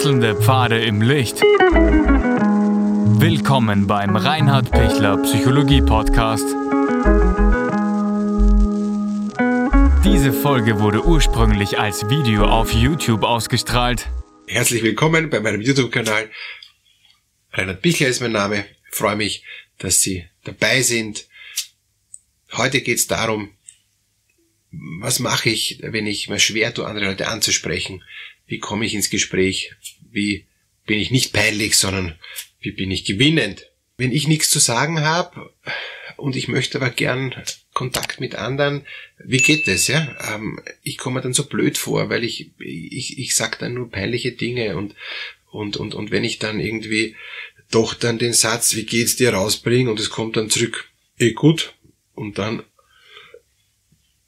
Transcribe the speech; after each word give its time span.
Wechselnde 0.00 0.34
Pfade 0.34 0.82
im 0.82 1.02
Licht. 1.02 1.42
Willkommen 3.20 3.86
beim 3.86 4.16
Reinhard 4.16 4.70
Pichler 4.70 5.18
Psychologie 5.18 5.82
Podcast. 5.82 6.46
Diese 10.02 10.32
Folge 10.32 10.80
wurde 10.80 11.04
ursprünglich 11.04 11.78
als 11.78 12.08
Video 12.08 12.46
auf 12.46 12.72
YouTube 12.72 13.24
ausgestrahlt. 13.24 14.08
Herzlich 14.46 14.82
willkommen 14.82 15.28
bei 15.28 15.40
meinem 15.40 15.60
YouTube-Kanal. 15.60 16.30
Reinhard 17.52 17.82
Pichler 17.82 18.08
ist 18.08 18.22
mein 18.22 18.32
Name. 18.32 18.64
Ich 18.90 18.96
freue 18.96 19.16
mich, 19.16 19.44
dass 19.76 20.00
Sie 20.00 20.24
dabei 20.44 20.80
sind. 20.80 21.26
Heute 22.52 22.80
geht 22.80 22.96
es 22.96 23.06
darum, 23.06 23.50
was 24.72 25.18
mache 25.18 25.50
ich, 25.50 25.80
wenn 25.82 26.06
ich 26.06 26.30
mir 26.30 26.38
schwer 26.38 26.72
tue, 26.72 26.86
andere 26.86 27.04
Leute 27.04 27.28
anzusprechen? 27.28 28.02
Wie 28.50 28.58
komme 28.58 28.84
ich 28.84 28.94
ins 28.94 29.10
Gespräch? 29.10 29.72
Wie 30.10 30.46
bin 30.84 30.98
ich 30.98 31.10
nicht 31.10 31.32
peinlich, 31.32 31.76
sondern 31.76 32.18
wie 32.60 32.72
bin 32.72 32.90
ich 32.90 33.04
gewinnend? 33.04 33.70
Wenn 33.96 34.12
ich 34.12 34.26
nichts 34.26 34.50
zu 34.50 34.58
sagen 34.58 35.02
habe 35.02 35.54
und 36.16 36.34
ich 36.34 36.48
möchte 36.48 36.78
aber 36.78 36.90
gern 36.90 37.34
Kontakt 37.72 38.20
mit 38.20 38.34
anderen, 38.34 38.84
wie 39.24 39.38
geht 39.38 39.68
das, 39.68 39.86
ja? 39.86 40.16
Ähm, 40.34 40.60
ich 40.82 40.98
komme 40.98 41.20
dann 41.20 41.32
so 41.32 41.46
blöd 41.46 41.78
vor, 41.78 42.10
weil 42.10 42.24
ich, 42.24 42.50
ich, 42.58 43.18
ich 43.18 43.36
sag 43.36 43.58
dann 43.60 43.74
nur 43.74 43.90
peinliche 43.90 44.32
Dinge 44.32 44.76
und, 44.76 44.96
und, 45.52 45.76
und, 45.76 45.94
und 45.94 46.10
wenn 46.10 46.24
ich 46.24 46.38
dann 46.38 46.58
irgendwie 46.58 47.14
doch 47.70 47.94
dann 47.94 48.18
den 48.18 48.32
Satz, 48.32 48.74
wie 48.74 48.84
geht's 48.84 49.16
dir 49.16 49.32
rausbringe 49.32 49.90
und 49.90 50.00
es 50.00 50.10
kommt 50.10 50.36
dann 50.36 50.50
zurück, 50.50 50.90
eh 51.18 51.32
gut, 51.32 51.74
und 52.14 52.38
dann 52.38 52.64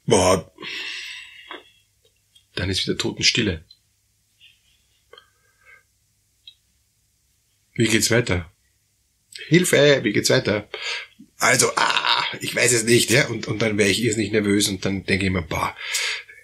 Boah. 0.05 0.51
Dann 2.55 2.69
ist 2.69 2.85
wieder 2.85 2.97
Totenstille. 2.97 3.63
Wie 7.73 7.87
geht's 7.87 8.11
weiter? 8.11 8.51
Hilfe, 9.47 10.01
wie 10.03 10.13
geht's 10.13 10.29
weiter? 10.29 10.69
Also, 11.37 11.71
ah, 11.75 12.23
ich 12.39 12.55
weiß 12.55 12.71
es 12.71 12.83
nicht, 12.83 13.09
ja, 13.09 13.27
und, 13.27 13.47
und 13.47 13.61
dann 13.61 13.77
wäre 13.77 13.89
ich 13.89 14.03
irrsinnig 14.03 14.31
nervös 14.31 14.69
und 14.69 14.85
dann 14.85 15.03
denke 15.05 15.25
ich 15.25 15.31
mir, 15.31 15.41
boah, 15.41 15.75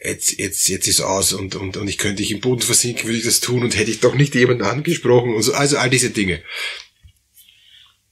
jetzt, 0.03 0.37
jetzt, 0.37 0.67
jetzt 0.67 0.87
ist 0.87 1.01
aus 1.01 1.33
und, 1.33 1.55
und, 1.55 1.77
und 1.77 1.87
ich 1.87 1.97
könnte 1.97 2.23
ich 2.23 2.31
im 2.31 2.41
Boden 2.41 2.61
versinken, 2.61 3.05
würde 3.05 3.17
ich 3.17 3.23
das 3.23 3.39
tun 3.39 3.63
und 3.63 3.77
hätte 3.77 3.91
ich 3.91 3.99
doch 3.99 4.15
nicht 4.15 4.35
jemanden 4.35 4.63
angesprochen 4.63 5.33
und 5.35 5.43
so, 5.43 5.53
also 5.53 5.77
all 5.77 5.89
diese 5.89 6.09
Dinge. 6.09 6.43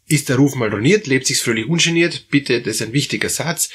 Ist 0.05 0.29
der 0.29 0.37
Ruf 0.37 0.55
mal 0.55 0.69
roniert, 0.69 1.07
lebt 1.07 1.27
sich's 1.27 1.41
fröhlich 1.41 1.65
ungeniert, 1.65 2.29
bitte, 2.29 2.61
das 2.61 2.75
ist 2.75 2.81
ein 2.83 2.93
wichtiger 2.93 3.29
Satz 3.29 3.69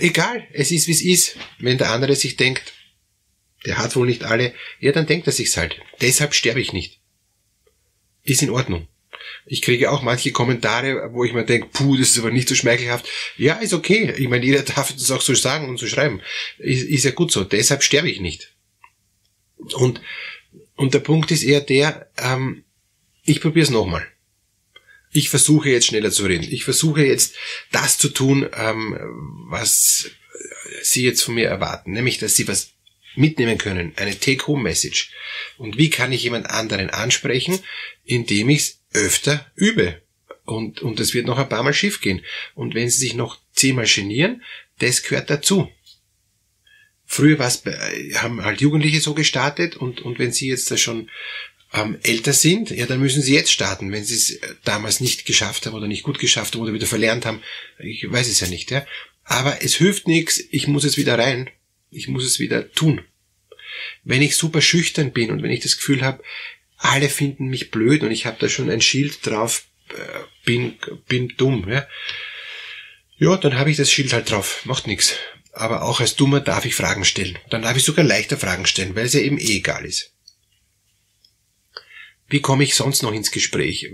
egal, 0.00 0.46
es 0.52 0.70
ist 0.70 0.88
wie 0.88 0.92
es 0.92 1.02
ist. 1.02 1.36
Wenn 1.58 1.78
der 1.78 1.90
andere 1.90 2.14
sich 2.14 2.36
denkt, 2.36 2.72
der 3.66 3.78
hat 3.78 3.96
wohl 3.96 4.06
nicht 4.06 4.24
alle, 4.24 4.54
ja, 4.80 4.92
dann 4.92 5.06
denkt 5.06 5.26
er 5.26 5.32
sich's 5.32 5.56
halt. 5.56 5.80
Deshalb 6.00 6.34
sterbe 6.34 6.60
ich 6.60 6.72
nicht. 6.72 7.00
Ist 8.28 8.42
in 8.42 8.50
Ordnung. 8.50 8.86
Ich 9.46 9.62
kriege 9.62 9.90
auch 9.90 10.02
manche 10.02 10.32
Kommentare, 10.32 11.12
wo 11.12 11.24
ich 11.24 11.32
mir 11.32 11.44
denke, 11.44 11.68
puh, 11.72 11.96
das 11.96 12.10
ist 12.10 12.18
aber 12.18 12.30
nicht 12.30 12.48
so 12.48 12.54
schmeichelhaft. 12.54 13.08
Ja, 13.36 13.54
ist 13.54 13.72
okay. 13.72 14.14
Ich 14.18 14.28
meine, 14.28 14.44
jeder 14.44 14.62
darf 14.74 14.92
das 14.92 15.10
auch 15.10 15.22
so 15.22 15.34
sagen 15.34 15.68
und 15.68 15.78
so 15.78 15.86
schreiben. 15.86 16.20
Ist, 16.58 16.84
ist 16.84 17.04
ja 17.04 17.10
gut 17.10 17.32
so. 17.32 17.44
Deshalb 17.44 17.82
sterbe 17.82 18.10
ich 18.10 18.20
nicht. 18.20 18.52
Und, 19.56 20.00
und 20.76 20.94
der 20.94 21.00
Punkt 21.00 21.30
ist 21.30 21.42
eher 21.42 21.60
der, 21.60 22.10
ähm, 22.16 22.64
ich 23.24 23.40
probiere 23.40 23.64
es 23.64 23.70
nochmal 23.70 24.06
ich 25.10 25.30
versuche 25.30 25.70
jetzt 25.70 25.86
schneller 25.86 26.10
zu 26.10 26.26
reden. 26.26 26.46
Ich 26.50 26.64
versuche 26.64 27.04
jetzt 27.04 27.34
das 27.72 27.98
zu 27.98 28.08
tun, 28.10 28.48
ähm, 28.54 28.96
was 29.48 30.10
Sie 30.82 31.02
jetzt 31.02 31.22
von 31.22 31.34
mir 31.34 31.48
erwarten, 31.48 31.92
nämlich 31.92 32.18
dass 32.18 32.36
Sie 32.36 32.46
was 32.46 32.74
mitnehmen 33.18 33.58
können, 33.58 33.92
eine 33.96 34.18
Take-Home-Message. 34.18 35.10
Und 35.58 35.76
wie 35.76 35.90
kann 35.90 36.12
ich 36.12 36.22
jemand 36.22 36.50
anderen 36.50 36.90
ansprechen, 36.90 37.58
indem 38.04 38.48
ich 38.48 38.60
es 38.60 38.80
öfter 38.92 39.50
übe? 39.54 40.00
Und, 40.44 40.80
und 40.80 40.98
das 40.98 41.12
wird 41.12 41.26
noch 41.26 41.38
ein 41.38 41.48
paar 41.48 41.62
Mal 41.62 41.74
schief 41.74 42.00
gehen. 42.00 42.24
Und 42.54 42.74
wenn 42.74 42.88
Sie 42.88 42.98
sich 42.98 43.14
noch 43.14 43.38
zehnmal 43.52 43.86
genieren, 43.86 44.42
das 44.78 45.02
gehört 45.02 45.28
dazu. 45.28 45.70
Früher 47.04 47.38
war's, 47.38 47.62
haben 48.14 48.42
halt 48.44 48.60
Jugendliche 48.60 49.00
so 49.00 49.14
gestartet 49.14 49.76
und, 49.76 50.00
und 50.00 50.18
wenn 50.18 50.32
Sie 50.32 50.48
jetzt 50.48 50.70
da 50.70 50.76
schon 50.76 51.10
ähm, 51.72 51.98
älter 52.02 52.32
sind, 52.32 52.70
ja, 52.70 52.86
dann 52.86 53.00
müssen 53.00 53.22
sie 53.22 53.34
jetzt 53.34 53.52
starten, 53.52 53.92
wenn 53.92 54.04
sie 54.04 54.14
es 54.14 54.40
damals 54.64 55.00
nicht 55.00 55.26
geschafft 55.26 55.66
haben 55.66 55.74
oder 55.74 55.86
nicht 55.86 56.02
gut 56.02 56.18
geschafft 56.18 56.54
haben 56.54 56.62
oder 56.62 56.72
wieder 56.72 56.86
verlernt 56.86 57.26
haben. 57.26 57.42
Ich 57.78 58.10
weiß 58.10 58.28
es 58.28 58.40
ja 58.40 58.48
nicht, 58.48 58.70
ja. 58.70 58.86
Aber 59.24 59.62
es 59.62 59.74
hilft 59.74 60.08
nichts, 60.08 60.42
ich 60.50 60.66
muss 60.66 60.84
es 60.84 60.96
wieder 60.96 61.18
rein. 61.18 61.50
Ich 61.90 62.08
muss 62.08 62.24
es 62.24 62.38
wieder 62.38 62.70
tun. 62.72 63.02
Wenn 64.04 64.22
ich 64.22 64.36
super 64.36 64.60
schüchtern 64.60 65.12
bin 65.12 65.30
und 65.30 65.42
wenn 65.42 65.50
ich 65.50 65.60
das 65.60 65.76
Gefühl 65.76 66.02
habe, 66.02 66.22
alle 66.76 67.08
finden 67.08 67.48
mich 67.48 67.70
blöd 67.70 68.02
und 68.02 68.10
ich 68.10 68.26
habe 68.26 68.36
da 68.38 68.48
schon 68.48 68.70
ein 68.70 68.80
Schild 68.80 69.26
drauf, 69.26 69.64
äh, 69.90 69.94
bin, 70.44 70.78
bin 71.08 71.34
dumm, 71.36 71.68
ja. 71.68 71.86
Ja, 73.16 73.36
dann 73.36 73.58
habe 73.58 73.70
ich 73.70 73.76
das 73.76 73.90
Schild 73.90 74.12
halt 74.12 74.30
drauf, 74.30 74.64
macht 74.64 74.86
nichts. 74.86 75.16
Aber 75.52 75.82
auch 75.82 76.00
als 76.00 76.14
Dummer 76.14 76.40
darf 76.40 76.64
ich 76.64 76.76
Fragen 76.76 77.04
stellen. 77.04 77.36
Dann 77.50 77.62
darf 77.62 77.76
ich 77.76 77.82
sogar 77.82 78.04
leichter 78.04 78.38
Fragen 78.38 78.64
stellen, 78.64 78.94
weil 78.94 79.06
es 79.06 79.14
ja 79.14 79.20
eben 79.20 79.38
eh 79.38 79.56
egal 79.56 79.84
ist. 79.84 80.12
Wie 82.28 82.40
komme 82.40 82.62
ich 82.62 82.74
sonst 82.74 83.02
noch 83.02 83.12
ins 83.12 83.32
Gespräch? 83.32 83.90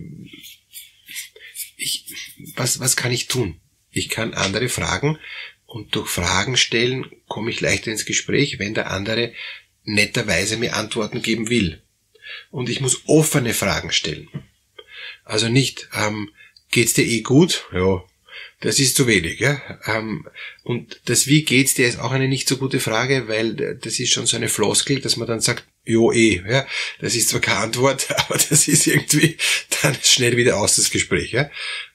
Ich, 1.76 2.04
was, 2.54 2.80
was 2.80 2.96
kann 2.96 3.12
ich 3.12 3.28
tun? 3.28 3.60
Ich 3.90 4.08
kann 4.08 4.34
andere 4.34 4.68
fragen 4.68 5.18
und 5.66 5.94
durch 5.94 6.08
Fragen 6.08 6.56
stellen 6.56 7.10
komme 7.28 7.50
ich 7.50 7.60
leichter 7.60 7.90
ins 7.90 8.04
Gespräch, 8.04 8.58
wenn 8.58 8.74
der 8.74 8.90
andere 8.90 9.32
netterweise 9.84 10.56
mir 10.56 10.76
Antworten 10.76 11.22
geben 11.22 11.48
will. 11.50 11.80
Und 12.50 12.68
ich 12.68 12.80
muss 12.80 13.02
offene 13.06 13.54
Fragen 13.54 13.92
stellen. 13.92 14.28
Also 15.24 15.48
nicht, 15.48 15.88
ähm, 15.94 16.30
geht's 16.70 16.94
dir 16.94 17.04
eh 17.04 17.20
gut? 17.20 17.64
Ja, 17.72 18.02
das 18.60 18.78
ist 18.78 18.96
zu 18.96 19.06
wenig. 19.06 19.40
Ja? 19.40 19.60
Ähm, 19.86 20.26
und 20.62 21.00
das 21.04 21.26
Wie 21.26 21.44
geht's 21.44 21.74
dir 21.74 21.86
ist 21.86 22.00
auch 22.00 22.12
eine 22.12 22.28
nicht 22.28 22.48
so 22.48 22.56
gute 22.56 22.80
Frage, 22.80 23.28
weil 23.28 23.54
das 23.54 23.98
ist 23.98 24.12
schon 24.12 24.26
so 24.26 24.36
eine 24.36 24.48
Floskel, 24.48 25.00
dass 25.00 25.16
man 25.16 25.28
dann 25.28 25.40
sagt, 25.40 25.64
jo 25.84 26.12
eh. 26.12 26.42
Ja? 26.48 26.66
Das 27.00 27.14
ist 27.14 27.28
zwar 27.28 27.40
keine 27.40 27.60
Antwort, 27.60 28.06
aber 28.16 28.38
das 28.38 28.68
ist 28.68 28.86
irgendwie 28.86 29.36
dann 29.82 29.96
schnell 30.02 30.36
wieder 30.36 30.56
aus 30.56 30.76
das 30.76 30.90
Gespräch. 30.90 31.32
Ja? 31.32 31.50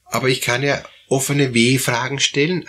Aber 0.06 0.30
ich 0.30 0.42
kann 0.42 0.64
ja 0.64 0.84
offene 1.08 1.54
W-Fragen 1.54 2.20
stellen. 2.20 2.66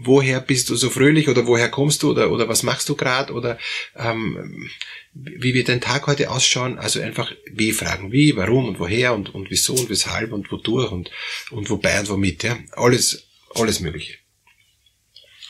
Woher 0.00 0.40
bist 0.40 0.70
du 0.70 0.76
so 0.76 0.90
fröhlich 0.90 1.28
oder 1.28 1.46
woher 1.46 1.68
kommst 1.68 2.02
du 2.02 2.10
oder, 2.10 2.30
oder 2.30 2.48
was 2.48 2.62
machst 2.62 2.88
du 2.88 2.94
gerade 2.94 3.32
oder 3.32 3.58
ähm, 3.96 4.70
wie 5.12 5.54
wird 5.54 5.68
dein 5.68 5.80
Tag 5.80 6.06
heute 6.06 6.30
ausschauen? 6.30 6.78
Also 6.78 7.00
einfach 7.00 7.32
wie 7.50 7.72
fragen, 7.72 8.12
wie, 8.12 8.36
warum 8.36 8.66
und 8.66 8.78
woher 8.78 9.14
und, 9.14 9.34
und 9.34 9.50
wieso 9.50 9.74
und 9.74 9.90
weshalb 9.90 10.32
und 10.32 10.50
wodurch 10.52 10.92
und, 10.92 11.10
und 11.50 11.68
wobei 11.70 11.98
und 11.98 12.08
womit, 12.08 12.44
ja. 12.44 12.58
Alles, 12.72 13.28
alles 13.54 13.80
Mögliche. 13.80 14.14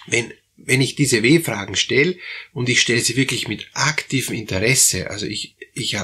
Wenn, 0.07 0.33
wenn 0.57 0.81
ich 0.81 0.95
diese 0.95 1.23
W-Fragen 1.23 1.77
stelle 1.77 2.17
und 2.53 2.69
ich 2.69 2.81
stelle 2.81 3.01
sie 3.01 3.17
wirklich 3.17 3.49
mit 3.49 3.69
aktivem 3.75 4.35
Interesse, 4.35 5.11
also 5.11 5.27
ich, 5.27 5.57
ich, 5.75 5.97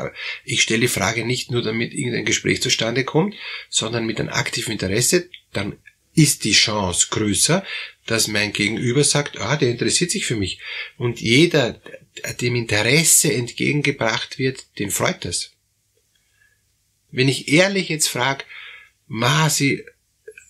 ich 0.45 0.63
stelle 0.63 0.83
die 0.83 0.89
Frage 0.89 1.25
nicht 1.25 1.51
nur, 1.51 1.63
damit 1.63 1.95
irgendein 1.95 2.25
Gespräch 2.25 2.63
zustande 2.63 3.05
kommt, 3.05 3.35
sondern 3.69 4.07
mit 4.07 4.21
einem 4.21 4.29
aktiven 4.29 4.73
Interesse, 4.73 5.31
dann 5.53 5.79
ist 6.15 6.45
die 6.45 6.53
Chance 6.53 7.09
größer, 7.11 7.65
dass 8.07 8.29
mein 8.29 8.53
Gegenüber 8.53 9.03
sagt, 9.05 9.39
ah, 9.41 9.57
der 9.57 9.71
interessiert 9.71 10.11
sich 10.11 10.27
für 10.27 10.37
mich. 10.37 10.61
Und 10.97 11.21
jeder, 11.21 11.81
dem 12.41 12.55
Interesse 12.55 13.33
entgegengebracht 13.33 14.39
wird, 14.39 14.79
den 14.79 14.91
freut 14.91 15.25
das. 15.25 15.53
Wenn 17.11 17.29
ich 17.29 17.49
ehrlich 17.49 17.89
jetzt 17.89 18.09
frage, 18.09 18.45
ma, 19.07 19.49
sie, 19.49 19.85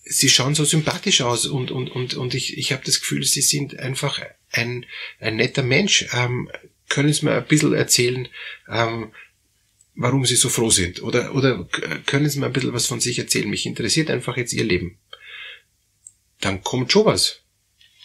sie 0.03 0.29
schauen 0.29 0.55
so 0.55 0.65
sympathisch 0.65 1.21
aus 1.21 1.45
und, 1.45 1.71
und, 1.71 1.89
und, 1.89 2.15
und 2.15 2.33
ich, 2.33 2.57
ich 2.57 2.71
habe 2.71 2.83
das 2.85 2.99
Gefühl, 2.99 3.23
sie 3.23 3.41
sind 3.41 3.79
einfach 3.79 4.19
ein, 4.51 4.85
ein 5.19 5.35
netter 5.37 5.63
Mensch. 5.63 6.05
Ähm, 6.13 6.49
können 6.89 7.11
Sie 7.13 7.25
mir 7.25 7.33
ein 7.33 7.45
bisschen 7.45 7.73
erzählen, 7.73 8.27
ähm, 8.69 9.11
warum 9.95 10.25
Sie 10.25 10.35
so 10.35 10.49
froh 10.49 10.69
sind? 10.69 11.01
Oder, 11.01 11.33
oder 11.33 11.67
können 12.05 12.29
Sie 12.29 12.39
mir 12.39 12.47
ein 12.47 12.53
bisschen 12.53 12.73
was 12.73 12.85
von 12.85 12.99
sich 12.99 13.17
erzählen? 13.17 13.49
Mich 13.49 13.65
interessiert 13.65 14.09
einfach 14.09 14.37
jetzt 14.37 14.53
Ihr 14.53 14.63
Leben. 14.63 14.97
Dann 16.41 16.63
kommt 16.63 16.91
schon 16.91 17.05
was. 17.05 17.41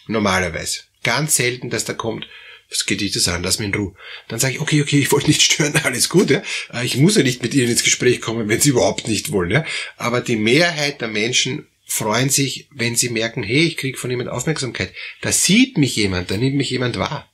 Normalerweise. 0.07 0.81
Ganz 1.03 1.35
selten, 1.35 1.69
dass 1.69 1.85
da 1.85 1.93
kommt, 1.93 2.27
was 2.69 2.85
geht 2.85 3.01
dich 3.01 3.11
das 3.11 3.27
an? 3.27 3.43
Lass 3.43 3.59
mich 3.59 3.67
in 3.67 3.75
Ruhe. 3.75 3.95
Dann 4.27 4.39
sage 4.39 4.55
ich, 4.55 4.61
okay, 4.61 4.81
okay, 4.81 4.99
ich 4.99 5.11
wollte 5.11 5.27
nicht 5.27 5.41
stören, 5.53 5.75
alles 5.83 6.09
gut, 6.09 6.29
ja. 6.29 6.41
Äh, 6.73 6.85
ich 6.85 6.97
muss 6.97 7.17
ja 7.17 7.23
nicht 7.23 7.41
mit 7.41 7.53
Ihnen 7.53 7.69
ins 7.69 7.83
Gespräch 7.83 8.21
kommen, 8.21 8.47
wenn 8.47 8.61
Sie 8.61 8.69
überhaupt 8.69 9.07
nicht 9.07 9.31
wollen, 9.31 9.51
ja. 9.51 9.65
Aber 9.97 10.21
die 10.21 10.37
Mehrheit 10.37 11.01
der 11.01 11.07
Menschen 11.07 11.67
freuen 11.91 12.29
sich, 12.29 12.69
wenn 12.71 12.95
sie 12.95 13.09
merken, 13.09 13.43
hey, 13.43 13.67
ich 13.67 13.75
kriege 13.75 13.97
von 13.97 14.09
jemand 14.09 14.29
Aufmerksamkeit. 14.29 14.93
Da 15.19 15.33
sieht 15.33 15.77
mich 15.77 15.97
jemand, 15.97 16.31
da 16.31 16.37
nimmt 16.37 16.55
mich 16.55 16.69
jemand 16.69 16.97
wahr. 16.97 17.29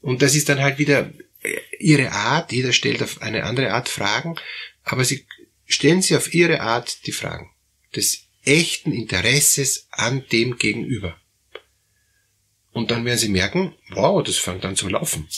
Und 0.00 0.22
das 0.22 0.34
ist 0.34 0.48
dann 0.48 0.60
halt 0.60 0.78
wieder 0.78 1.12
äh, 1.42 1.60
ihre 1.78 2.10
Art, 2.10 2.50
jeder 2.50 2.72
stellt 2.72 3.00
auf 3.00 3.22
eine 3.22 3.44
andere 3.44 3.72
Art 3.72 3.88
Fragen, 3.88 4.34
aber 4.82 5.04
sie 5.04 5.24
stellen 5.66 6.02
sie 6.02 6.16
auf 6.16 6.34
ihre 6.34 6.62
Art 6.62 7.06
die 7.06 7.12
Fragen 7.12 7.48
des 7.94 8.23
echten 8.44 8.92
Interesses 8.92 9.88
an 9.90 10.24
dem 10.30 10.56
Gegenüber. 10.58 11.16
Und 12.72 12.90
dann 12.90 13.04
werden 13.04 13.18
sie 13.18 13.28
merken, 13.28 13.74
wow, 13.90 14.22
das 14.22 14.36
fängt 14.36 14.64
an 14.64 14.76
zu 14.76 14.88
laufen. 14.88 15.28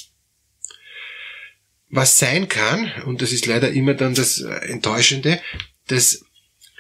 Was 1.89 2.19
sein 2.19 2.49
kann, 2.49 2.91
und 3.05 3.23
das 3.23 3.33
ist 3.33 3.47
leider 3.47 3.71
immer 3.71 3.95
dann 3.95 4.15
das 4.15 4.41
Enttäuschende, 4.41 5.41
dass 5.87 6.26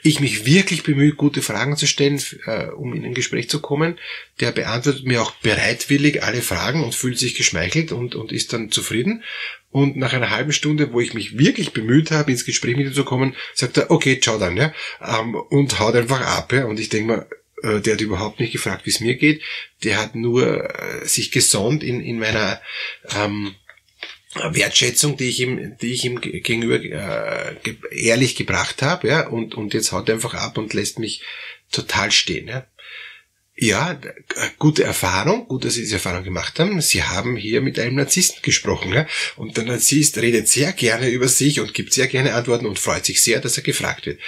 ich 0.06 0.20
mich 0.20 0.46
wirklich 0.46 0.82
bemühe, 0.82 1.12
gute 1.12 1.42
Fragen 1.42 1.76
zu 1.76 1.86
stellen, 1.86 2.22
äh, 2.46 2.66
um 2.66 2.94
in 2.94 3.04
ein 3.04 3.14
Gespräch 3.14 3.50
zu 3.50 3.60
kommen. 3.60 3.98
Der 4.40 4.52
beantwortet 4.52 5.04
mir 5.04 5.22
auch 5.22 5.32
bereitwillig 5.32 6.22
alle 6.22 6.42
Fragen 6.42 6.82
und 6.84 6.94
fühlt 6.94 7.18
sich 7.18 7.34
geschmeichelt 7.34 7.92
und, 7.92 8.14
und 8.14 8.32
ist 8.32 8.52
dann 8.52 8.70
zufrieden. 8.70 9.22
Und 9.70 9.96
nach 9.96 10.12
einer 10.12 10.30
halben 10.30 10.52
Stunde, 10.52 10.92
wo 10.92 11.00
ich 11.00 11.12
mich 11.12 11.38
wirklich 11.38 11.72
bemüht 11.72 12.10
habe, 12.10 12.30
ins 12.30 12.44
Gespräch 12.44 12.76
mit 12.76 12.86
ihm 12.86 12.94
zu 12.94 13.04
kommen, 13.04 13.34
sagt 13.54 13.76
er, 13.76 13.90
okay, 13.90 14.20
ciao 14.20 14.38
dann, 14.38 14.56
ja, 14.56 14.72
ähm, 15.00 15.34
und 15.34 15.78
haut 15.78 15.94
einfach 15.94 16.20
ab, 16.20 16.52
ja. 16.52 16.64
Und 16.64 16.80
ich 16.80 16.88
denke 16.88 17.08
mal, 17.08 17.28
äh, 17.62 17.80
der 17.80 17.94
hat 17.94 18.00
überhaupt 18.00 18.40
nicht 18.40 18.52
gefragt, 18.52 18.86
wie 18.86 18.90
es 18.90 19.00
mir 19.00 19.16
geht. 19.16 19.42
Der 19.84 19.98
hat 19.98 20.14
nur 20.14 20.70
äh, 20.70 21.06
sich 21.06 21.30
gesonnt 21.30 21.82
in, 21.82 22.00
in 22.00 22.18
meiner 22.18 22.60
ähm, 23.16 23.54
Wertschätzung, 24.36 25.16
die 25.16 25.28
ich 25.28 25.40
ihm, 25.40 25.76
die 25.80 25.92
ich 25.92 26.04
ihm 26.04 26.20
gegenüber 26.20 26.82
äh, 26.82 27.56
ehrlich 27.90 28.36
gebracht 28.36 28.82
habe, 28.82 29.08
ja, 29.08 29.26
und, 29.28 29.54
und 29.54 29.74
jetzt 29.74 29.92
haut 29.92 30.08
er 30.08 30.16
einfach 30.16 30.34
ab 30.34 30.58
und 30.58 30.74
lässt 30.74 30.98
mich 30.98 31.22
total 31.70 32.12
stehen. 32.12 32.48
Ja. 32.48 32.66
Ja, 33.58 33.98
gute 34.58 34.84
Erfahrung, 34.84 35.48
gut, 35.48 35.64
dass 35.64 35.74
Sie 35.74 35.80
diese 35.80 35.94
Erfahrung 35.94 36.24
gemacht 36.24 36.58
haben. 36.58 36.78
Sie 36.82 37.02
haben 37.02 37.36
hier 37.36 37.62
mit 37.62 37.78
einem 37.78 37.94
Narzissten 37.94 38.42
gesprochen. 38.42 38.92
Ja? 38.92 39.06
Und 39.36 39.56
der 39.56 39.64
Narzisst 39.64 40.18
redet 40.18 40.46
sehr 40.46 40.74
gerne 40.74 41.08
über 41.08 41.26
sich 41.26 41.58
und 41.60 41.72
gibt 41.72 41.94
sehr 41.94 42.06
gerne 42.06 42.34
Antworten 42.34 42.66
und 42.66 42.78
freut 42.78 43.06
sich 43.06 43.22
sehr, 43.22 43.40
dass 43.40 43.56
er 43.56 43.62
gefragt 43.62 44.04
wird. 44.04 44.20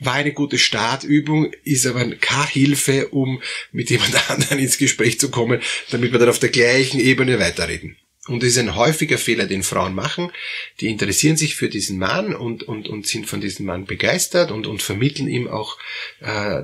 War 0.00 0.14
eine 0.14 0.34
gute 0.34 0.58
Startübung, 0.58 1.50
ist 1.64 1.86
aber 1.86 2.04
keine 2.16 2.46
Hilfe, 2.48 3.08
um 3.08 3.40
mit 3.72 3.88
jemand 3.88 4.14
anderem 4.30 4.58
ins 4.58 4.76
Gespräch 4.76 5.18
zu 5.18 5.30
kommen, 5.30 5.62
damit 5.90 6.12
wir 6.12 6.18
dann 6.18 6.28
auf 6.28 6.38
der 6.38 6.50
gleichen 6.50 7.00
Ebene 7.00 7.38
weiterreden. 7.38 7.96
Und 8.26 8.42
das 8.42 8.50
ist 8.50 8.58
ein 8.58 8.74
häufiger 8.74 9.18
Fehler, 9.18 9.46
den 9.46 9.62
Frauen 9.62 9.94
machen. 9.94 10.32
Die 10.80 10.88
interessieren 10.88 11.36
sich 11.36 11.56
für 11.56 11.68
diesen 11.68 11.98
Mann 11.98 12.34
und, 12.34 12.62
und, 12.62 12.88
und 12.88 13.06
sind 13.06 13.26
von 13.26 13.40
diesem 13.40 13.66
Mann 13.66 13.84
begeistert 13.84 14.50
und, 14.50 14.66
und 14.66 14.82
vermitteln 14.82 15.28
ihm 15.28 15.48
auch, 15.48 15.78
äh, 16.20 16.62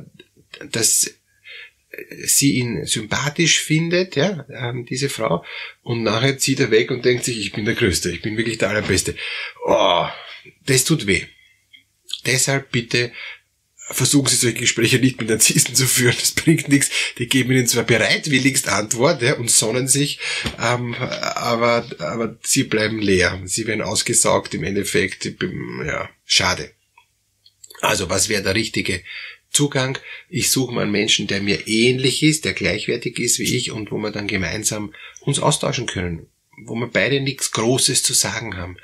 dass 0.71 1.21
sie 2.25 2.55
ihn 2.55 2.85
sympathisch 2.87 3.61
findet, 3.61 4.17
ja, 4.17 4.47
ähm, 4.49 4.87
diese 4.87 5.09
Frau, 5.09 5.45
und 5.83 6.03
nachher 6.03 6.39
zieht 6.39 6.61
er 6.61 6.71
weg 6.71 6.91
und 6.91 7.05
denkt 7.05 7.25
sich, 7.25 7.39
ich 7.39 7.53
bin 7.53 7.65
der 7.65 7.75
Größte, 7.75 8.11
ich 8.11 8.23
bin 8.23 8.37
wirklich 8.37 8.59
der 8.59 8.71
Allerbeste. 8.71 9.17
Oh, 9.67 10.06
das 10.67 10.85
tut 10.85 11.06
weh. 11.06 11.25
Deshalb 12.27 12.71
bitte 12.71 13.13
versuchen 13.91 14.29
Sie 14.29 14.37
solche 14.37 14.59
Gespräche 14.59 14.99
nicht 14.99 15.21
mit 15.21 15.29
Narzissten 15.29 15.75
zu 15.75 15.87
führen, 15.87 16.17
das 16.19 16.33
bringt 16.33 16.69
nichts. 16.69 16.91
Die 17.19 17.27
geben 17.27 17.53
Ihnen 17.53 17.67
zwar 17.67 17.85
bereitwilligst 17.85 18.69
Antwort 18.69 19.23
ja, 19.23 19.35
und 19.35 19.51
sonnen 19.51 19.89
sich, 19.89 20.19
ähm, 20.61 20.95
aber, 20.95 21.87
aber 21.99 22.39
Sie 22.43 22.65
bleiben 22.65 23.01
leer. 23.01 23.41
Sie 23.45 23.67
werden 23.67 23.83
ausgesaugt 23.83 24.55
im 24.55 24.65
Endeffekt. 24.65 25.25
Ja, 25.87 26.09
schade. 26.25 26.71
Also 27.81 28.11
was 28.11 28.29
wäre 28.29 28.43
der 28.43 28.55
richtige 28.55 29.03
Zugang? 29.51 29.99
Ich 30.29 30.51
suche 30.51 30.73
mal 30.73 30.83
einen 30.83 30.93
Menschen, 30.93 31.27
der 31.27 31.41
mir 31.41 31.67
ähnlich 31.67 32.23
ist, 32.23 32.45
der 32.45 32.53
gleichwertig 32.53 33.19
ist 33.19 33.39
wie 33.39 33.57
ich 33.57 33.73
und 33.73 33.91
wo 33.91 33.99
wir 33.99 34.11
dann 34.11 34.29
gemeinsam 34.29 34.95
uns 35.21 35.39
austauschen 35.39 35.87
können, 35.87 36.29
wo 36.65 36.75
wir 36.75 36.89
beide 36.89 37.21
nichts 37.21 37.51
Großes 37.51 38.03
zu 38.03 38.15
sagen 38.15 38.57
haben, 38.57 38.77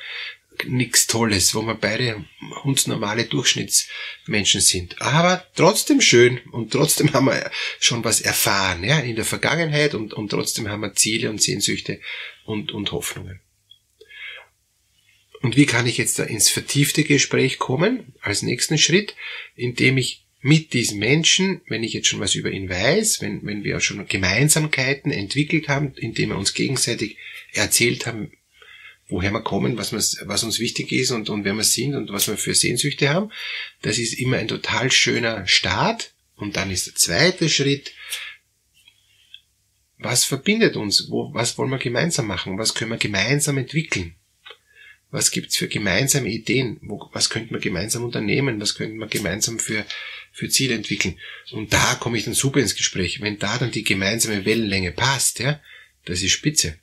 nichts 0.67 1.07
Tolles, 1.07 1.55
wo 1.55 1.63
wir 1.63 1.75
beide 1.75 2.25
uns 2.65 2.87
normale 2.87 3.25
Durchschnittsmenschen 3.25 4.61
sind. 4.61 5.01
Aber 5.01 5.45
trotzdem 5.55 6.01
schön 6.01 6.41
und 6.53 6.73
trotzdem 6.73 7.13
haben 7.13 7.27
wir 7.27 7.51
schon 7.81 8.05
was 8.05 8.21
erfahren, 8.21 8.85
ja, 8.85 8.99
in 9.01 9.17
der 9.17 9.25
Vergangenheit 9.25 9.95
und, 9.95 10.15
und 10.15 10.31
trotzdem 10.31 10.69
haben 10.69 10.81
wir 10.81 10.95
Ziele 10.95 11.31
und 11.31 11.43
Sehnsüchte 11.43 12.01
und, 12.45 12.73
und 12.73 12.93
Hoffnungen. 12.93 13.41
Und 15.43 15.57
wie 15.57 15.67
kann 15.67 15.87
ich 15.87 15.99
jetzt 15.99 16.19
da 16.19 16.25
ins 16.25 16.49
vertiefte 16.49 17.05
Gespräch 17.05 17.59
kommen? 17.59 18.15
Als 18.21 18.43
nächsten 18.43 18.79
Schritt, 18.79 19.15
indem 19.55 19.99
ich 19.99 20.27
mit 20.41 20.73
diesem 20.73 20.99
Menschen, 20.99 21.61
wenn 21.69 21.83
ich 21.83 21.93
jetzt 21.93 22.07
schon 22.07 22.21
was 22.21 22.35
über 22.35 22.51
ihn 22.51 22.69
weiß, 22.69 23.21
wenn, 23.21 23.45
wenn 23.45 23.65
wir 23.65 23.81
schon 23.81 24.07
Gemeinsamkeiten 24.07 25.11
entwickelt 25.11 25.69
haben, 25.69 25.93
indem 25.97 26.31
wir 26.31 26.39
uns 26.39 26.55
gegenseitig 26.55 27.17
erzählt 27.53 28.07
haben, 28.07 28.33
woher 29.09 29.31
wir 29.31 29.43
kommen, 29.43 29.79
was, 29.79 29.93
was 29.93 30.45
uns 30.45 30.59
wichtig 30.59 30.93
ist 30.93 31.11
und, 31.11 31.31
und 31.31 31.45
wer 31.45 31.55
wir 31.55 31.65
sind 31.65 31.95
und 31.95 32.13
was 32.13 32.29
wir 32.29 32.37
für 32.37 32.55
Sehnsüchte 32.55 33.09
haben. 33.09 33.31
Das 33.83 33.99
ist 33.99 34.15
immer 34.15 34.39
ein 34.39 34.49
total 34.49 34.91
schöner 34.91 35.47
Start. 35.47 36.13
Und 36.35 36.57
dann 36.57 36.71
ist 36.71 36.87
der 36.87 36.95
zweite 36.97 37.49
Schritt, 37.49 37.93
was 39.99 40.25
verbindet 40.25 40.77
uns? 40.77 41.11
Wo, 41.11 41.33
was 41.33 41.57
wollen 41.57 41.71
wir 41.71 41.79
gemeinsam 41.79 42.27
machen? 42.27 42.59
Was 42.59 42.75
können 42.75 42.91
wir 42.91 42.99
gemeinsam 42.99 43.57
entwickeln? 43.57 44.17
Was 45.11 45.31
gibt's 45.31 45.57
für 45.57 45.69
gemeinsame 45.69 46.29
Ideen? 46.29 46.79
Wo, 46.83 47.09
was 47.13 47.31
könnten 47.31 47.55
wir 47.55 47.61
gemeinsam 47.61 48.05
unternehmen? 48.05 48.61
Was 48.61 48.75
könnten 48.75 48.99
wir 48.99 49.07
gemeinsam 49.07 49.59
für, 49.59 49.87
für 50.33 50.51
Ziele 50.51 50.75
entwickeln? 50.75 51.19
Und 51.53 51.73
da 51.73 51.95
komme 51.95 52.19
ich 52.19 52.25
dann 52.25 52.35
super 52.35 52.61
ins 52.61 52.75
Gespräch. 52.75 53.23
Wenn 53.23 53.39
da 53.39 53.57
dann 53.57 53.71
die 53.71 53.85
gemeinsame 53.85 54.45
Wellenlänge 54.45 54.93
passt, 54.93 55.39
ja, 55.39 55.61
das 56.05 56.23
ist 56.23 56.33
spitze 56.33 56.79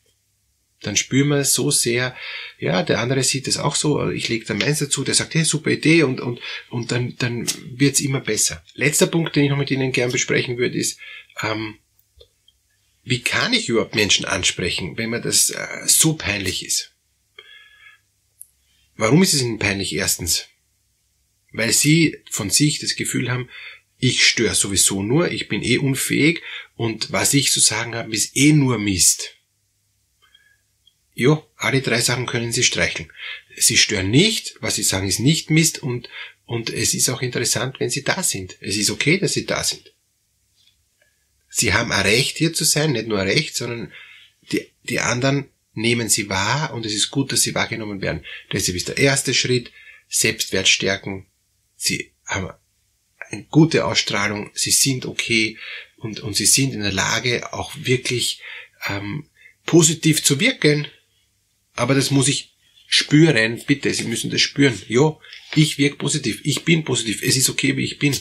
dann 0.85 0.95
spüren 0.95 1.29
wir 1.29 1.43
so 1.45 1.71
sehr, 1.71 2.15
ja, 2.59 2.83
der 2.83 2.99
andere 2.99 3.23
sieht 3.23 3.47
es 3.47 3.57
auch 3.57 3.75
so, 3.75 4.09
ich 4.09 4.29
lege 4.29 4.45
dann 4.45 4.59
meins 4.59 4.79
dazu, 4.79 5.03
der 5.03 5.15
sagt, 5.15 5.35
hey, 5.35 5.43
super 5.43 5.71
Idee 5.71 6.03
und, 6.03 6.21
und, 6.21 6.39
und 6.69 6.91
dann, 6.91 7.15
dann 7.17 7.47
wird's 7.77 7.99
immer 7.99 8.19
besser. 8.19 8.63
Letzter 8.73 9.07
Punkt, 9.07 9.35
den 9.35 9.45
ich 9.45 9.49
noch 9.49 9.57
mit 9.57 9.71
Ihnen 9.71 9.91
gern 9.91 10.11
besprechen 10.11 10.57
würde, 10.57 10.77
ist, 10.77 10.99
ähm, 11.41 11.75
wie 13.03 13.21
kann 13.21 13.53
ich 13.53 13.67
überhaupt 13.67 13.95
Menschen 13.95 14.25
ansprechen, 14.25 14.97
wenn 14.97 15.09
mir 15.09 15.21
das 15.21 15.49
äh, 15.49 15.67
so 15.85 16.13
peinlich 16.13 16.65
ist? 16.65 16.91
Warum 18.95 19.23
ist 19.23 19.33
es 19.33 19.41
Ihnen 19.41 19.59
peinlich? 19.59 19.93
Erstens, 19.93 20.47
weil 21.51 21.71
Sie 21.71 22.17
von 22.29 22.49
sich 22.49 22.79
das 22.79 22.95
Gefühl 22.95 23.29
haben, 23.29 23.49
ich 23.97 24.25
störe 24.25 24.55
sowieso 24.55 25.01
nur, 25.01 25.31
ich 25.31 25.47
bin 25.47 25.63
eh 25.63 25.77
unfähig 25.77 26.41
und 26.75 27.11
was 27.11 27.33
ich 27.33 27.51
zu 27.51 27.59
sagen 27.59 27.95
habe, 27.95 28.13
ist 28.13 28.35
eh 28.35 28.51
nur 28.51 28.77
Mist. 28.77 29.37
Jo, 31.15 31.47
alle 31.57 31.81
drei 31.81 32.01
Sachen 32.01 32.25
können 32.25 32.51
Sie 32.51 32.63
streichen. 32.63 33.11
Sie 33.55 33.77
stören 33.77 34.09
nicht, 34.09 34.55
was 34.61 34.75
Sie 34.75 34.83
sagen 34.83 35.07
ist 35.07 35.19
nicht 35.19 35.51
Mist 35.51 35.81
und, 35.83 36.09
und 36.45 36.71
es 36.71 36.93
ist 36.93 37.09
auch 37.09 37.21
interessant, 37.21 37.79
wenn 37.79 37.91
Sie 37.91 38.03
da 38.03 38.23
sind. 38.23 38.57
Es 38.61 38.77
ist 38.77 38.89
okay, 38.89 39.19
dass 39.19 39.33
Sie 39.33 39.45
da 39.45 39.63
sind. 39.63 39.93
Sie 41.49 41.73
haben 41.73 41.91
ein 41.91 42.01
Recht, 42.01 42.37
hier 42.37 42.53
zu 42.53 42.63
sein, 42.63 42.93
nicht 42.93 43.07
nur 43.07 43.19
ein 43.19 43.27
Recht, 43.27 43.55
sondern 43.55 43.93
die, 44.51 44.67
die 44.83 44.99
anderen 44.99 45.49
nehmen 45.73 46.09
Sie 46.09 46.29
wahr 46.29 46.73
und 46.73 46.85
es 46.85 46.93
ist 46.93 47.11
gut, 47.11 47.31
dass 47.31 47.41
Sie 47.41 47.53
wahrgenommen 47.53 48.01
werden. 48.01 48.25
Deshalb 48.51 48.75
ist 48.75 48.87
der 48.87 48.97
erste 48.97 49.35
Schritt 49.35 49.71
Selbstwert 50.07 50.67
stärken. 50.67 51.27
Sie 51.75 52.11
haben 52.25 52.49
eine 53.29 53.43
gute 53.45 53.85
Ausstrahlung, 53.85 54.49
Sie 54.55 54.71
sind 54.71 55.05
okay 55.05 55.59
und, 55.97 56.21
und 56.21 56.35
Sie 56.35 56.47
sind 56.47 56.73
in 56.73 56.81
der 56.81 56.91
Lage, 56.91 57.53
auch 57.53 57.71
wirklich 57.75 58.41
ähm, 58.87 59.29
positiv 59.65 60.23
zu 60.23 60.39
wirken 60.39 60.87
aber 61.75 61.95
das 61.95 62.11
muss 62.11 62.27
ich 62.27 62.53
spüren, 62.87 63.61
bitte, 63.65 63.93
Sie 63.93 64.03
müssen 64.03 64.29
das 64.29 64.41
spüren. 64.41 64.79
Ja, 64.87 65.17
ich 65.55 65.77
wirke 65.77 65.97
positiv, 65.97 66.41
ich 66.43 66.63
bin 66.63 66.83
positiv, 66.83 67.23
es 67.23 67.37
ist 67.37 67.49
okay, 67.49 67.75
wie 67.77 67.83
ich 67.83 67.99
bin. 67.99 68.15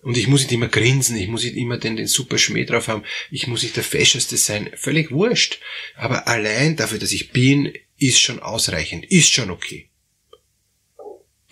Und 0.00 0.16
ich 0.16 0.26
muss 0.26 0.40
nicht 0.42 0.52
immer 0.52 0.66
grinsen, 0.66 1.16
ich 1.16 1.28
muss 1.28 1.44
nicht 1.44 1.56
immer 1.56 1.78
den, 1.78 1.96
den 1.96 2.08
super 2.08 2.36
Schmäh 2.36 2.64
drauf 2.64 2.88
haben, 2.88 3.04
ich 3.30 3.46
muss 3.46 3.62
nicht 3.62 3.76
der 3.76 3.84
Fescheste 3.84 4.36
sein, 4.36 4.70
völlig 4.74 5.12
wurscht. 5.12 5.60
Aber 5.94 6.26
allein 6.26 6.74
dafür, 6.74 6.98
dass 6.98 7.12
ich 7.12 7.30
bin, 7.30 7.72
ist 7.98 8.20
schon 8.20 8.40
ausreichend, 8.40 9.04
ist 9.04 9.32
schon 9.32 9.50
okay. 9.50 9.90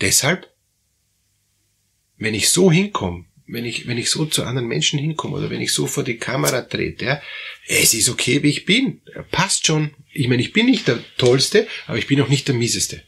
Deshalb, 0.00 0.52
wenn 2.16 2.34
ich 2.34 2.48
so 2.48 2.72
hinkomme, 2.72 3.26
wenn 3.52 3.64
ich, 3.64 3.86
wenn 3.86 3.98
ich 3.98 4.10
so 4.10 4.26
zu 4.26 4.44
anderen 4.44 4.68
Menschen 4.68 4.98
hinkomme 4.98 5.36
oder 5.36 5.50
wenn 5.50 5.60
ich 5.60 5.72
so 5.72 5.86
vor 5.86 6.04
die 6.04 6.18
Kamera 6.18 6.62
trete, 6.62 7.04
ja, 7.04 7.22
es 7.66 7.94
ist 7.94 8.08
okay, 8.08 8.42
wie 8.42 8.50
ich 8.50 8.64
bin. 8.64 9.02
Passt 9.30 9.66
schon. 9.66 9.94
Ich 10.12 10.28
meine, 10.28 10.42
ich 10.42 10.52
bin 10.52 10.66
nicht 10.66 10.88
der 10.88 11.02
Tollste, 11.16 11.66
aber 11.86 11.98
ich 11.98 12.06
bin 12.06 12.20
auch 12.20 12.28
nicht 12.28 12.48
der 12.48 12.54
Mieseste. 12.54 13.02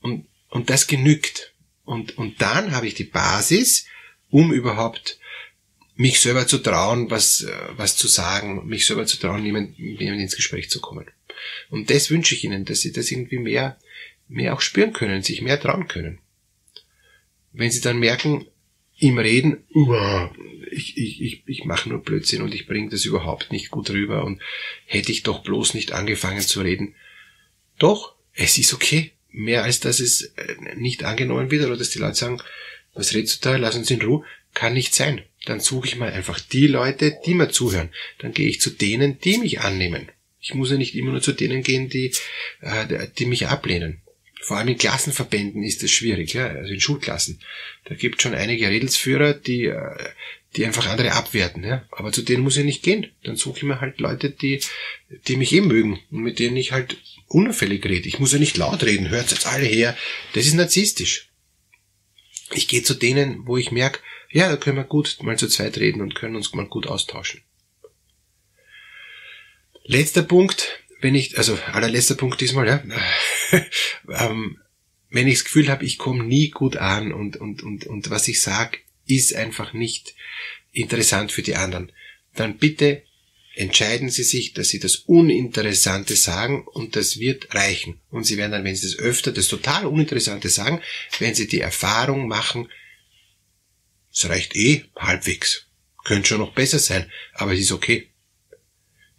Und, 0.00 0.26
und 0.48 0.70
das 0.70 0.86
genügt. 0.86 1.54
Und, 1.84 2.16
und 2.18 2.40
dann 2.40 2.72
habe 2.72 2.86
ich 2.86 2.94
die 2.94 3.04
Basis, 3.04 3.86
um 4.30 4.52
überhaupt 4.52 5.18
mich 5.96 6.20
selber 6.20 6.46
zu 6.46 6.58
trauen, 6.58 7.10
was, 7.10 7.46
was 7.76 7.96
zu 7.96 8.08
sagen, 8.08 8.66
mich 8.66 8.86
selber 8.86 9.06
zu 9.06 9.18
trauen, 9.18 9.44
jemand, 9.44 9.78
jemand 9.78 10.20
ins 10.20 10.36
Gespräch 10.36 10.70
zu 10.70 10.80
kommen. 10.80 11.06
Und 11.70 11.90
das 11.90 12.10
wünsche 12.10 12.34
ich 12.34 12.44
Ihnen, 12.44 12.64
dass 12.64 12.80
Sie 12.80 12.92
das 12.92 13.10
irgendwie 13.10 13.38
mehr, 13.38 13.78
mehr 14.28 14.54
auch 14.54 14.60
spüren 14.60 14.92
können, 14.92 15.22
sich 15.22 15.42
mehr 15.42 15.60
trauen 15.60 15.88
können. 15.88 16.18
Wenn 17.52 17.70
Sie 17.70 17.80
dann 17.80 17.98
merken, 17.98 18.46
im 18.98 19.18
Reden, 19.18 19.64
ich, 20.70 20.96
ich, 20.96 21.20
ich, 21.20 21.42
ich 21.46 21.64
mache 21.64 21.88
nur 21.88 22.02
Blödsinn 22.02 22.42
und 22.42 22.54
ich 22.54 22.66
bringe 22.66 22.90
das 22.90 23.04
überhaupt 23.04 23.52
nicht 23.52 23.70
gut 23.70 23.90
rüber 23.90 24.24
und 24.24 24.40
hätte 24.86 25.12
ich 25.12 25.22
doch 25.22 25.42
bloß 25.42 25.74
nicht 25.74 25.92
angefangen 25.92 26.40
zu 26.40 26.60
reden. 26.60 26.94
Doch, 27.78 28.14
es 28.34 28.58
ist 28.58 28.72
okay. 28.72 29.12
Mehr 29.30 29.64
als 29.64 29.80
dass 29.80 29.98
es 29.98 30.32
äh, 30.36 30.54
nicht 30.76 31.02
angenommen 31.02 31.50
wird 31.50 31.66
oder 31.66 31.76
dass 31.76 31.90
die 31.90 31.98
Leute 31.98 32.14
sagen, 32.14 32.40
was 32.94 33.14
redest 33.14 33.44
du 33.44 33.50
da, 33.50 33.56
lass 33.56 33.74
uns 33.74 33.90
in 33.90 34.00
Ruhe, 34.00 34.24
kann 34.54 34.74
nicht 34.74 34.94
sein. 34.94 35.22
Dann 35.44 35.58
suche 35.58 35.88
ich 35.88 35.96
mal 35.96 36.12
einfach 36.12 36.38
die 36.38 36.68
Leute, 36.68 37.18
die 37.26 37.34
mir 37.34 37.50
zuhören. 37.50 37.90
Dann 38.18 38.32
gehe 38.32 38.48
ich 38.48 38.60
zu 38.60 38.70
denen, 38.70 39.18
die 39.18 39.38
mich 39.38 39.60
annehmen. 39.60 40.08
Ich 40.40 40.54
muss 40.54 40.70
ja 40.70 40.76
nicht 40.76 40.94
immer 40.94 41.10
nur 41.10 41.20
zu 41.20 41.32
denen 41.32 41.62
gehen, 41.62 41.88
die, 41.88 42.14
äh, 42.60 43.08
die 43.18 43.26
mich 43.26 43.48
ablehnen. 43.48 44.02
Vor 44.44 44.58
allem 44.58 44.68
in 44.68 44.76
Klassenverbänden 44.76 45.62
ist 45.62 45.82
es 45.82 45.90
schwierig, 45.90 46.34
ja, 46.34 46.48
also 46.48 46.70
in 46.70 46.78
Schulklassen. 46.78 47.40
Da 47.86 47.94
gibt 47.94 48.20
schon 48.20 48.34
einige 48.34 48.68
Redelsführer, 48.68 49.32
die, 49.32 49.64
äh, 49.64 50.10
die 50.54 50.66
einfach 50.66 50.86
andere 50.86 51.12
abwerten, 51.12 51.64
ja. 51.64 51.88
Aber 51.90 52.12
zu 52.12 52.20
denen 52.20 52.42
muss 52.42 52.58
ich 52.58 52.64
nicht 52.66 52.82
gehen. 52.82 53.10
Dann 53.22 53.36
suche 53.36 53.56
ich 53.56 53.62
mir 53.62 53.80
halt 53.80 54.00
Leute, 54.00 54.28
die, 54.28 54.60
die 55.28 55.36
mich 55.36 55.50
eh 55.54 55.62
mögen 55.62 55.98
und 56.10 56.22
mit 56.22 56.40
denen 56.40 56.58
ich 56.58 56.72
halt 56.72 56.98
unauffällig 57.26 57.86
rede. 57.86 58.06
Ich 58.06 58.18
muss 58.18 58.34
ja 58.34 58.38
nicht 58.38 58.58
laut 58.58 58.84
reden, 58.84 59.08
hört 59.08 59.30
jetzt 59.30 59.46
alle 59.46 59.64
her. 59.64 59.96
Das 60.34 60.44
ist 60.44 60.52
narzisstisch. 60.52 61.30
Ich 62.52 62.68
gehe 62.68 62.82
zu 62.82 62.92
denen, 62.92 63.46
wo 63.46 63.56
ich 63.56 63.72
merke, 63.72 64.00
ja, 64.30 64.50
da 64.50 64.58
können 64.58 64.76
wir 64.76 64.84
gut 64.84 65.16
mal 65.22 65.38
zu 65.38 65.48
zweit 65.48 65.78
reden 65.78 66.02
und 66.02 66.14
können 66.14 66.36
uns 66.36 66.52
mal 66.52 66.66
gut 66.66 66.86
austauschen. 66.86 67.40
Letzter 69.84 70.22
Punkt, 70.22 70.83
wenn 71.04 71.14
ich, 71.14 71.36
also 71.36 71.58
allerletzter 71.70 72.14
Punkt 72.14 72.40
diesmal, 72.40 72.66
ja, 72.66 72.82
ähm, 74.08 74.56
wenn 75.10 75.28
ich 75.28 75.34
das 75.34 75.44
Gefühl 75.44 75.68
habe, 75.68 75.84
ich 75.84 75.98
komme 75.98 76.24
nie 76.24 76.48
gut 76.48 76.78
an 76.78 77.12
und, 77.12 77.36
und, 77.36 77.62
und, 77.62 77.84
und 77.84 78.08
was 78.08 78.26
ich 78.26 78.40
sage, 78.40 78.78
ist 79.04 79.34
einfach 79.34 79.74
nicht 79.74 80.14
interessant 80.72 81.30
für 81.30 81.42
die 81.42 81.56
anderen, 81.56 81.92
dann 82.34 82.56
bitte 82.56 83.02
entscheiden 83.54 84.08
Sie 84.08 84.22
sich, 84.22 84.54
dass 84.54 84.70
Sie 84.70 84.78
das 84.78 84.96
Uninteressante 84.96 86.16
sagen 86.16 86.66
und 86.66 86.96
das 86.96 87.18
wird 87.18 87.54
reichen. 87.54 88.00
Und 88.08 88.24
Sie 88.24 88.38
werden 88.38 88.52
dann, 88.52 88.64
wenn 88.64 88.74
Sie 88.74 88.88
das 88.88 88.98
öfter, 88.98 89.30
das 89.30 89.48
total 89.48 89.84
Uninteressante 89.84 90.48
sagen, 90.48 90.80
wenn 91.18 91.34
Sie 91.34 91.46
die 91.46 91.60
Erfahrung 91.60 92.28
machen, 92.28 92.72
es 94.10 94.26
reicht 94.26 94.56
eh 94.56 94.84
halbwegs. 94.96 95.66
Könnte 96.02 96.28
schon 96.28 96.40
noch 96.40 96.54
besser 96.54 96.78
sein, 96.78 97.12
aber 97.34 97.52
es 97.52 97.60
ist 97.60 97.72
okay. 97.72 98.13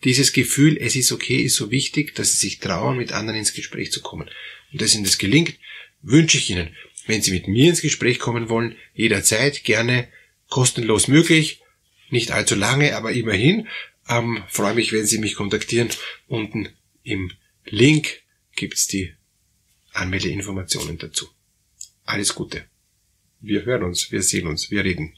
Dieses 0.06 0.34
Gefühl, 0.34 0.78
es 0.80 0.96
ist 0.96 1.12
okay, 1.12 1.42
ist 1.42 1.56
so 1.56 1.72
wichtig, 1.72 2.14
dass 2.16 2.32
Sie 2.32 2.48
sich 2.48 2.60
trauen, 2.60 2.98
mit 2.98 3.12
anderen 3.12 3.40
ins 3.40 3.54
Gespräch 3.54 3.92
zu 3.92 4.02
kommen. 4.02 4.30
Und 4.72 4.82
dass 4.82 4.94
Ihnen 4.94 5.04
das 5.04 5.18
gelingt, 5.18 5.56
wünsche 6.04 6.38
ich 6.38 6.50
Ihnen. 6.50 6.76
Wenn 7.08 7.24
Sie 7.24 7.32
mit 7.32 7.48
mir 7.48 7.70
ins 7.70 7.82
Gespräch 7.82 8.20
kommen 8.20 8.48
wollen, 8.48 8.76
jederzeit 8.94 9.64
gerne 9.64 10.08
kostenlos 10.48 11.08
möglich. 11.08 11.62
Nicht 12.12 12.32
allzu 12.32 12.56
lange, 12.56 12.96
aber 12.96 13.14
immerhin. 13.14 13.68
Ähm, 14.08 14.44
freue 14.48 14.76
mich, 14.76 14.94
wenn 14.94 15.08
Sie 15.08 15.18
mich 15.18 15.34
kontaktieren. 15.34 15.90
Unten 16.28 16.70
im 17.04 17.32
Link 17.66 18.22
gibt's 18.56 18.86
die 18.86 19.14
Anmeldeinformationen 19.92 21.00
dazu. 21.00 21.28
Alles 22.04 22.36
Gute. 22.36 22.66
Wir 23.42 23.66
hören 23.66 23.84
uns, 23.84 24.12
wir 24.12 24.22
sehen 24.22 24.46
uns, 24.46 24.70
wir 24.70 24.84
reden. 24.84 25.18